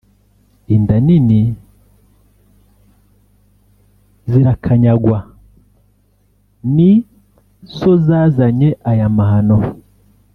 [0.75, 1.41] inda nini
[4.29, 5.17] zirakanyagwa
[6.75, 6.91] ni
[7.77, 9.57] zo zazanye aya mahano